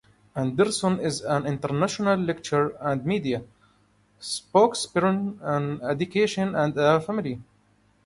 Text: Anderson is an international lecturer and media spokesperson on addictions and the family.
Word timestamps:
Anderson 0.35 0.99
is 0.99 1.21
an 1.21 1.45
international 1.45 2.17
lecturer 2.19 2.75
and 2.81 3.05
media 3.05 3.43
spokesperson 4.19 5.39
on 5.43 5.79
addictions 5.83 6.55
and 6.55 6.73
the 6.73 6.99
family. 7.05 7.39